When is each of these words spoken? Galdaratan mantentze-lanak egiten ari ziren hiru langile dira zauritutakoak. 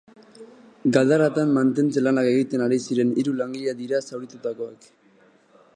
Galdaratan 0.95 1.51
mantentze-lanak 1.57 2.31
egiten 2.31 2.65
ari 2.69 2.81
ziren 2.85 3.13
hiru 3.21 3.35
langile 3.43 3.79
dira 3.83 4.01
zauritutakoak. 4.07 4.89